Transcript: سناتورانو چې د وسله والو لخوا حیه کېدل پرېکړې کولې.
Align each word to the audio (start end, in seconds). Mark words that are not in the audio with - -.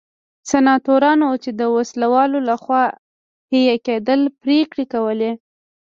سناتورانو 0.49 1.29
چې 1.43 1.51
د 1.59 1.61
وسله 1.75 2.07
والو 2.13 2.39
لخوا 2.49 2.83
حیه 3.51 3.75
کېدل 3.87 4.21
پرېکړې 4.41 4.85
کولې. 4.93 5.31